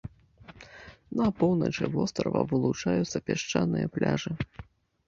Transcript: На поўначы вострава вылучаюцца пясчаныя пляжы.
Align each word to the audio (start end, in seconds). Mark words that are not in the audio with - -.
На 1.19 1.27
поўначы 1.41 1.91
вострава 1.97 2.41
вылучаюцца 2.53 3.17
пясчаныя 3.31 3.85
пляжы. 3.97 4.31